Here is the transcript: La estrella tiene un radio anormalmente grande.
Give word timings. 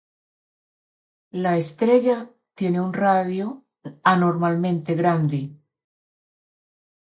La 1.29 1.57
estrella 1.59 2.27
tiene 2.55 2.81
un 2.81 2.91
radio 2.91 3.63
anormalmente 4.01 4.95
grande. 4.95 5.55